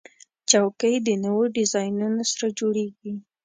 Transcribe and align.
چوکۍ 0.49 0.95
د 1.07 1.09
نوو 1.23 1.43
ډیزاینونو 1.55 2.21
سره 2.31 2.47
جوړیږي. 2.59 3.13